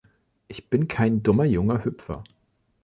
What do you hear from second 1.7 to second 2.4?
Hüpfer.